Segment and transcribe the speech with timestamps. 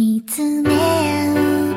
[0.00, 1.69] 見つめ合う